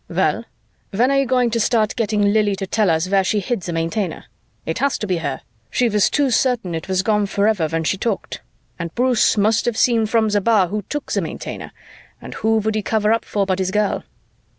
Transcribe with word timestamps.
"Well, 0.09 0.45
when 0.89 1.11
are 1.11 1.19
you 1.19 1.27
going 1.27 1.51
to 1.51 1.59
start 1.59 1.95
getting 1.95 2.33
Lili 2.33 2.55
to 2.55 2.65
tell 2.65 2.89
us 2.89 3.07
where 3.07 3.23
she 3.23 3.39
hid 3.39 3.61
the 3.61 3.71
Maintainer? 3.71 4.25
It 4.65 4.79
has 4.79 4.97
to 4.97 5.05
be 5.05 5.17
her 5.17 5.41
she 5.69 5.89
was 5.89 6.09
too 6.09 6.31
certain 6.31 6.73
it 6.73 6.87
was 6.87 7.03
gone 7.03 7.27
forever 7.27 7.67
when 7.67 7.83
she 7.83 7.99
talked. 7.99 8.41
And 8.79 8.91
Bruce 8.95 9.37
must 9.37 9.65
have 9.65 9.77
seen 9.77 10.07
from 10.07 10.29
the 10.29 10.41
bar 10.41 10.69
who 10.69 10.81
took 10.89 11.11
the 11.11 11.21
Maintainer, 11.21 11.71
and 12.19 12.33
who 12.33 12.57
would 12.57 12.73
he 12.73 12.81
cover 12.81 13.13
up 13.13 13.23
for 13.23 13.45
but 13.45 13.59
his 13.59 13.69
girl?" 13.69 14.03